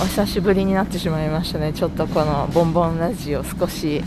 [0.00, 1.72] お久しぶりになってしまいましたね。
[1.72, 4.02] ちょっとこのボンボンラジオ少し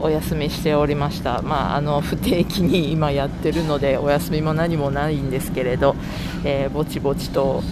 [0.00, 1.42] お休みしておりました。
[1.42, 5.96] まああの不定期に今やってるのでお休みも何もないんですけれど、
[6.44, 7.62] えーぼちぼちと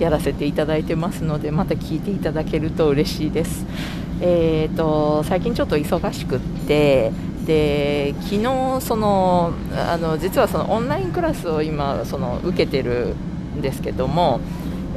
[0.00, 3.64] やらせていただいてますのでまた聞いていただけると嬉しいです。
[4.20, 7.12] えー、と最近ちょっと忙しくって
[7.46, 13.14] で昨日そのあの実はそのオンラインクラスを今その受けてる
[13.56, 14.40] んですけども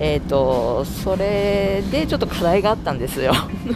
[0.03, 3.33] えー、とそれでちょっと課題があったんですよ。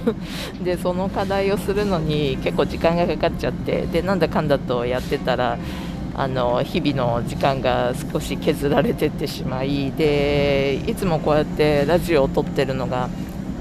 [0.65, 5.59] でその課題をするのに結構時間がかかっちゃってでなんだかんだとやってたら
[6.15, 13.07] あの日々の時間が少し削られてってしまいでいつもこうやってラジオを撮ってるのが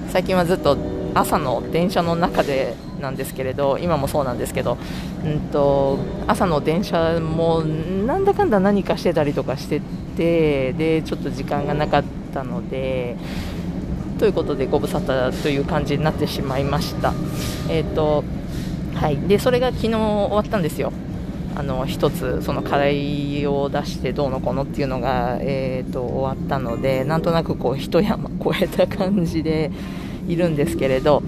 [0.08, 0.78] 最近はずっと
[1.12, 4.78] 朝の電車の中でなんですけれど今もそうなんですけど、
[5.22, 9.82] うん、と朝の電車もなんだかんだ何かしてたりとかして
[10.16, 13.16] てでちょっと時間がなかったたので
[14.18, 17.14] ということでご無沙汰という感じになってしまいました。
[17.68, 18.24] えーと
[18.94, 20.92] はい、でそれが昨日終わったんですよ。
[21.56, 29.70] あの一つその課題を出してどうのこうのっていうのが、えー、と終わったのでなんとなくこう一山越えた感じで
[30.26, 31.22] いるんですけれど、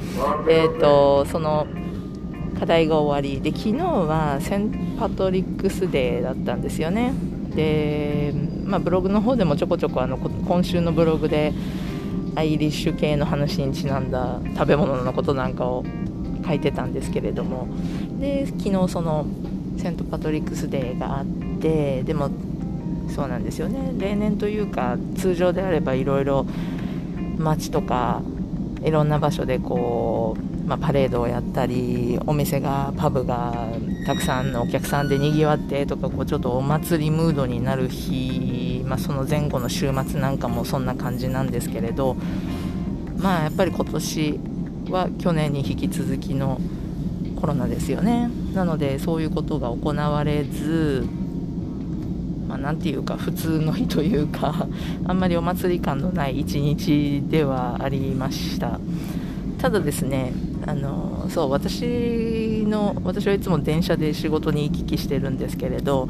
[0.48, 1.69] えー、とその
[2.59, 7.13] 課題が終わりで昨日はセントパトリックスデーだったんですよね
[7.57, 8.33] で、
[8.65, 11.53] まあ、ブログの方でもちょこちょこあの今週のブログで
[12.37, 15.85] アイリッシュ系の話にちなんだ食べ物のことなんかを
[16.47, 17.67] 書いてたんですけれども。
[18.20, 19.27] で昨日その
[19.77, 21.27] セントパトリックスデーがあっ
[21.61, 22.30] てでも
[23.14, 23.92] そうなんですよね。
[23.98, 26.47] 例年というか通常であればいろいろ
[27.39, 28.23] 街とか
[28.86, 33.69] いろんな場所でこう、まあ、パレードをやったりお店がパブが
[34.07, 42.17] たくさんのお客さんでにぎわってとかこうちょっとお祭りムードになる日、まあ、その前後の週末なんかもそんな感じなんですけれど
[43.19, 44.41] まあやっぱり今年
[44.91, 46.61] は去年に引き続きの
[47.41, 48.30] コロナですよね。
[48.55, 51.07] なのでそういうことが行われず
[52.67, 54.67] まあ、なんていうか普通の日というか
[55.07, 58.81] あんまりお祭り感のない一日ではありました。
[59.59, 60.33] ただですね
[60.67, 66.09] あのそう私の私はいつも電車で仕事に行き来してるんですけれど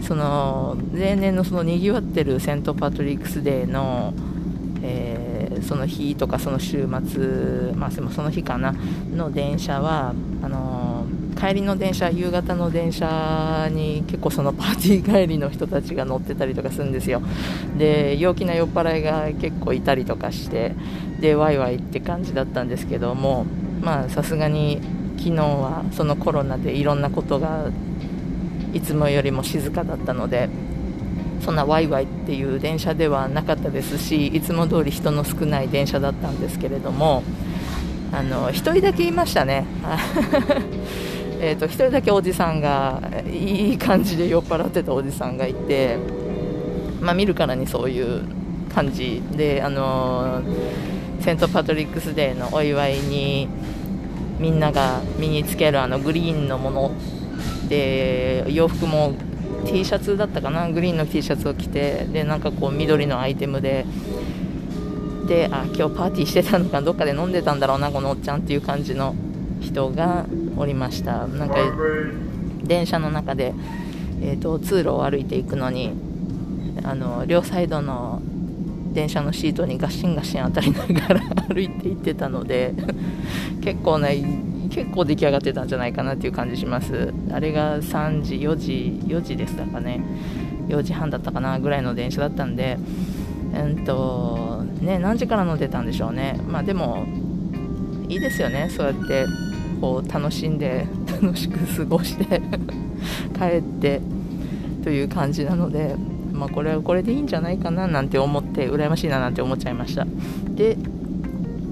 [0.00, 4.14] その例年のそのにぎわってるセント・パトリックス・デーの、
[4.82, 5.24] えー
[5.62, 8.74] その日とかその週末、まあ、その日かな
[9.14, 10.83] の電車はあの
[11.44, 17.20] 帰りの電車夕方の電車に結構そのパーティー帰りの人たちが乗ってたりとかするんですよ。
[17.76, 20.74] で陽気な酔っ払いが結構いたりとかして
[21.20, 23.44] でワイワイって感じだったんですけども
[23.82, 24.80] まあさすがに
[25.18, 27.68] 昨日はそのコロナでいろんなことが
[28.72, 30.48] いつもよりも静かだったので
[31.42, 37.22] そんなワイワイっていう電車ではなかったですしいつも通り人の少ない電車だったんですけれども
[38.12, 39.66] あの1人だけいましたね。
[41.44, 45.98] えーと1人だけおじさんがいい感じで酔っ払ってたおじさんがいて、
[47.02, 48.22] まあ、見るからにそういう
[48.74, 50.40] 感じであの
[51.20, 53.46] セント・パトリックス・デーのお祝いに
[54.38, 56.92] みんなが身につけるあのグリーンのもの
[57.68, 59.14] で洋服も
[59.66, 60.70] T シャツだったかな？
[60.70, 63.84] グリーンの T シャツを着てでなんかこう緑のアイテムで
[65.28, 69.14] であ今日パーティーしてたのかどっかで飲んでたんだろうなこのおっちゃんっていう感じの
[69.64, 70.26] 人が
[70.56, 71.26] おりました。
[71.26, 71.56] なんか
[72.62, 73.54] 電車の中で、
[74.22, 75.92] えー、と通路を歩いていくのに
[76.84, 78.22] あの両サイドの
[78.92, 82.72] 電車のシートにガシンガシン当たりながら 歩いていってたので
[83.60, 84.24] 結構ね
[84.70, 87.12] 結構出来上がってたんじゃないかなっていう感じします。
[87.32, 90.00] あれが3時4時4時でしたかね。
[90.68, 92.78] 4時半だったかなぐらいの電車だったんで
[93.54, 96.40] うんとね何時から乗ってたんでしょうね。
[96.48, 97.04] まあでも
[98.08, 99.26] いいですよねそうやって。
[99.84, 100.86] こう楽しんで
[101.20, 102.24] 楽しく過ごして
[103.38, 104.00] 帰って
[104.82, 105.94] という感じなので
[106.32, 110.06] まあこれはこれでいいんじゃないかななんて思って羨ましいななんて思っちゃいました。
[110.54, 110.78] で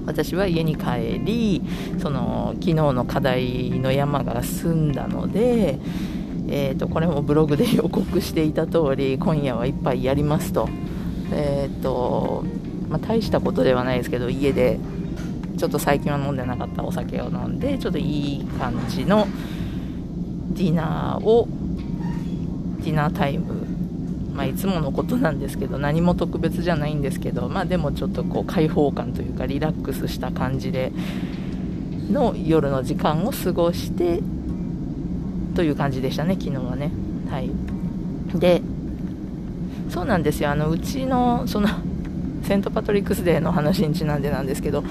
[0.05, 1.61] 私は家に帰り
[1.97, 5.79] その昨日の課題の山が済んだので、
[6.49, 10.67] えーと、これもブログで予告していた通り今夜はいっぱいやりますと,、
[11.31, 12.43] えーと
[12.89, 14.77] まあ、大したことではないですけど家で
[15.63, 19.25] ちょっと最近は飲んでなかったお酒を飲んでちょっといい感じの
[20.49, 21.47] ディナーを
[22.79, 23.63] ディナータイム。
[24.33, 30.91] まあ、いつものことなんですけど何も特別じゃないんですけど、まあ、でもちょっとこう開放感というかリラックスした感じで
[32.11, 34.21] の夜の時間を過ごして
[35.55, 36.91] という感じでしたね昨日はね。
[37.29, 37.49] はい。
[38.37, 38.61] で
[39.89, 40.49] そうなんですよ。
[40.49, 41.69] あのうちのその
[42.41, 44.83] セント・パトリックスデーの話にちなんでなんですけど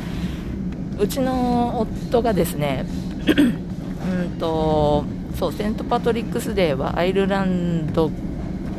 [0.98, 2.84] うちの夫がですね
[3.26, 5.04] うんと
[5.38, 8.10] そうセント・パトリックスデーはアイルランド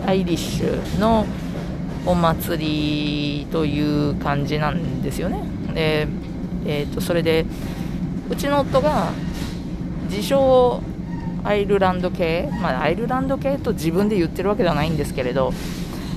[0.05, 1.25] アイリッシュの
[2.05, 5.43] お祭りという感じなんですよね。
[5.73, 6.07] で、
[6.65, 7.45] えーと、それで
[8.29, 9.11] うちの夫が
[10.09, 10.81] 自称
[11.43, 15.53] アイルランド系、まあ、アイルランド系と自分で言ってるわけではないんですけれど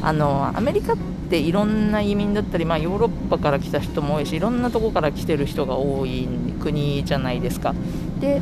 [0.03, 0.95] あのアメリカ
[1.27, 6.29] っていろんな移民だったり、まあ、ヨーロッパから来た人も多いしいろんなとこから来てる人が多い
[6.61, 7.75] 国じゃないですか。
[8.21, 8.41] で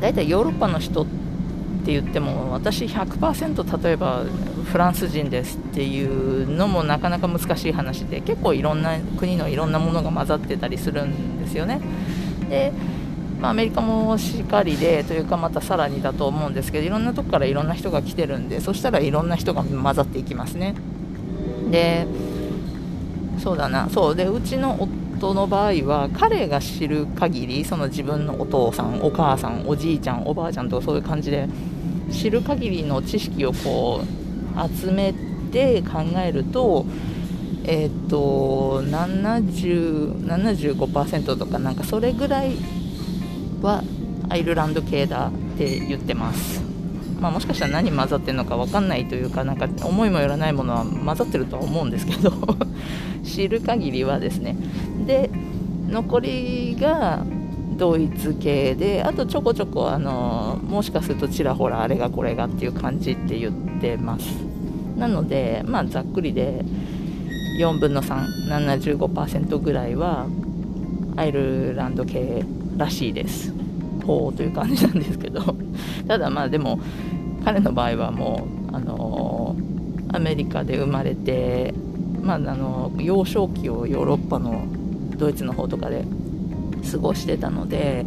[0.00, 1.06] 大体ヨーロッパの人っ
[1.84, 4.24] て言っても私100%例えば
[4.64, 11.80] フランス人ですっていうのもなかなか難しい話で結構いろんな国のいろんなものが混ざってたりするんですよね。
[12.48, 12.72] で
[13.40, 20.76] まあ、アメリカもしっかりでというかまたさらにだと思うんですけどいろんなとこからいろんな人が来てるんでそしたらいろんな人が混ざっていきますね。
[21.72, 22.06] で
[23.42, 23.88] そうだな。
[23.90, 24.16] そう。
[24.16, 31.48] でうちの夫の場合は彼が知る限りその自分のお父さんお母さんおじいちゃんおばあちゃんとかそういう感じで
[32.10, 35.14] 知る限りの知識をこう集め
[35.50, 36.86] て考えると
[37.64, 42.56] えっ、ー、と75%とかなんかそれぐらい
[43.60, 43.82] は
[44.28, 46.61] アイルランド系だって言ってます、
[47.22, 52.32] まあ、もしかしたら何混ざってるのか分かんないというかなんか思いもよらないものは混ざってるとは思うんですけど
[53.22, 54.56] 知る限りはですね。
[55.06, 55.30] で
[55.88, 57.24] 残りが
[57.76, 64.26] ドイツ系であとちょこちょこあのもしかするとちらほらあれがこれがっていう感じって言ってます。
[64.98, 66.64] なのでまあざっくりで
[67.60, 70.26] 4分の375%ぐらいは
[71.14, 72.44] アイルランド系
[72.76, 73.61] らしいです。
[74.04, 75.40] ほうという感じなんですけど。
[76.06, 76.80] ただまあでも
[77.44, 79.56] 彼の場合はもうあの
[80.12, 81.74] アメリカで生まれて
[82.22, 84.64] まあ、あの幼少期をヨーロッパの
[85.16, 86.04] ドイツの方とかで
[86.90, 88.06] 過ごしてたので、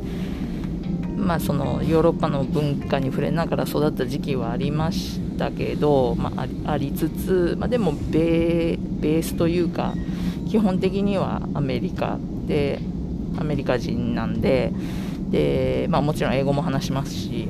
[1.17, 9.93] まあ、そのヨーロッパの文化に触れながら育った時期はありましたけど、まあ、ありつつ、まあ、でもベースというか
[10.49, 12.79] 基本的にはアメリカで
[13.37, 14.71] アメリカ人なんで
[15.29, 17.47] で、まあ、もちろん英語も話しますし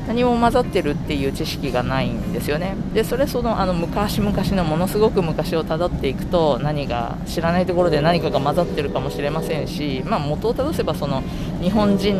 [0.07, 2.75] 何も混ざってるっていう知識がないんですよね。
[2.93, 11.23] でそれそのあの昔々のものすごく昔をたどっていくと何が知らないところで何かが混ざってるかもしれませんし、まあ、元をたどせばその
[11.61, 12.17] 日本人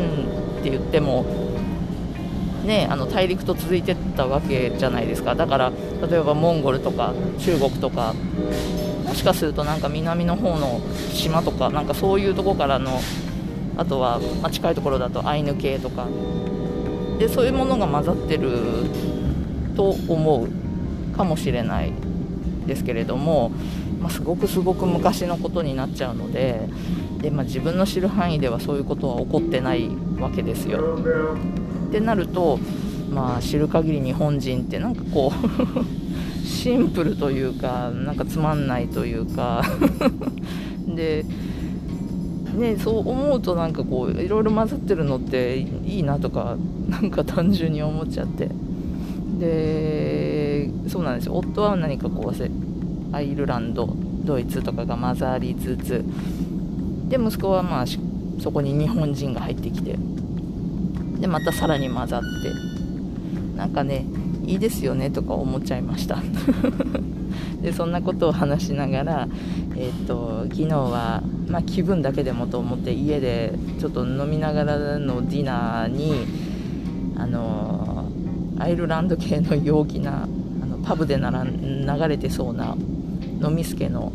[0.61, 1.25] って言っても
[2.65, 5.35] ね、あの大陸と続いてたわけじゃないですか。
[5.35, 5.71] だから
[6.09, 8.13] 例えばモンゴルとか中国とか
[9.05, 10.79] もしかするとなんか南の方の
[11.13, 12.99] 島とかなんかそういうとこからの
[13.77, 16.07] あとは、ま、近いところだとアイヌ系とか。
[17.19, 18.49] でそういうものが混ざってる
[19.75, 20.61] と思う。
[21.11, 21.91] かもしれない
[22.65, 23.51] ですけれども
[24.01, 26.67] まあ、すごくすごく昔のことになっちゃうので
[27.19, 29.89] で、まあ、自分の知る範囲ではそういうことは起こってない
[30.19, 30.97] わけですよ。
[31.91, 32.57] ってなると、
[33.11, 35.87] まあ、知る限り日本人ってなんかこう
[36.47, 39.61] シンプルというかなんかつまんないというか
[40.87, 41.25] で
[42.55, 46.57] ね、そう思うとなんかこういろいろ混ざってるのっていいなとか
[46.89, 48.49] なんか単純に思っちゃって。
[49.39, 51.33] でそうなんですよ。
[51.35, 53.89] 夫は何かこうアイルランド
[54.25, 56.03] ドイツとかが混ざりつつ
[57.07, 57.85] で息子はまあ
[58.39, 59.97] そこに日本人が入ってきて。
[61.21, 62.81] でまたさらに混ざって。
[63.61, 64.05] なんかね
[64.43, 66.17] いいですよねとか思っちゃいました。
[67.61, 69.27] でそんなことを話しながら、
[69.77, 76.25] えーと、昨日は、まあ、気分だけでもと思って家でちょっと飲みながらのディナーに
[77.15, 78.07] あの
[78.57, 82.75] アイルランド系の陽気なあのパブでなら流れてそうな
[83.43, 84.11] 飲みすけの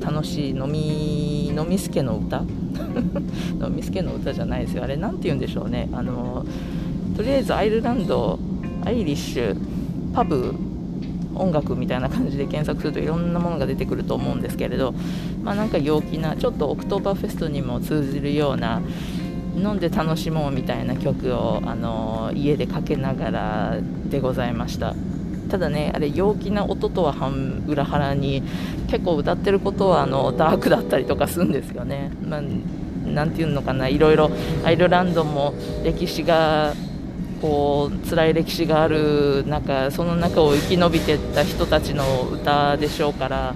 [0.00, 2.44] 楽しい飲み飲みすけの歌
[3.60, 4.84] 飲みすけの歌じゃないですよ。
[4.84, 5.88] あれ何て言うんでしょうね。
[5.92, 6.44] あの
[7.16, 8.38] とりあえずアイルランド
[8.84, 9.56] アイリッシュ
[10.14, 10.54] パブ
[11.34, 14.92] 音楽みたいな感じで検索するといろんなものが出てくると思うんですけれど、
[15.42, 18.82] まあ、なんか陽気なちょっとオクトーバーフェストにも通じるような
[19.56, 24.94] 飲んで楽しもうみたいな曲をあの家でかけながらでございました。
[25.50, 28.42] ただねあれ陽気な音とは半裏腹に
[28.88, 34.30] 結構歌ってることはあのダークだったりとかするんですよね、まあ、なんていうのかないろいろ
[34.64, 35.54] アイルランドも
[35.84, 36.74] 歴史が
[37.40, 43.54] こう辛い歴史がある中その中を生き延びてった人たちの歌でしょうから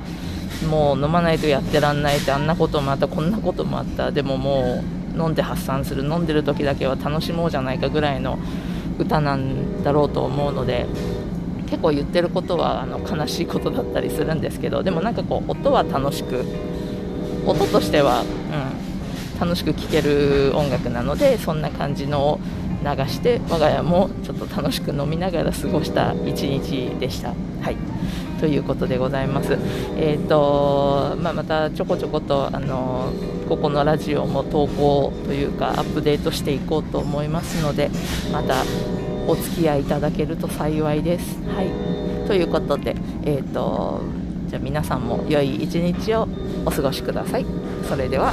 [0.69, 4.11] もう飲まないとやってらんないってあんなこともあったこんなこともあった。
[4.11, 8.39] でももう飲んで発散する飲んでる時だけは楽しもうじゃないかぐらいの
[8.99, 10.87] 歌なんだろうと思うので
[11.66, 16.44] 結構言ってることはあの悲しいことだったりするんですけどでもなんかこう音は楽しく
[17.47, 22.40] 音としては、うん、楽しく聴ける音楽なのでそんな感じのを
[22.83, 27.28] 流して我が家もちょっと楽しく飲みながら過ごした一日でした。
[27.62, 27.76] はい
[28.40, 29.56] ということでございます。
[29.97, 33.11] えーとまあ、またちょこちょことあの
[33.49, 37.90] ここのラジオも投稿というかアップデートしていこうと思いますので
[38.33, 38.64] また
[39.26, 41.38] お付き合いいただけると幸いです。
[41.49, 41.69] はい
[42.26, 44.00] ということで、えーと
[44.49, 46.28] じゃあ皆さんも良い一日を
[46.64, 47.47] お過ごしください。
[47.88, 48.33] それでは